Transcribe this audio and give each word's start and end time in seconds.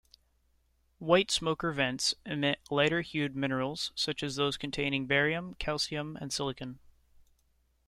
White 0.97 1.29
smoker 1.29 1.71
vents 1.71 2.15
emit 2.25 2.59
lighter-hued 2.71 3.35
minerals, 3.35 3.91
such 3.93 4.23
as 4.23 4.35
those 4.35 4.57
containing 4.57 5.05
barium, 5.05 5.53
calcium 5.59 6.17
and 6.19 6.33
silicon. 6.33 6.79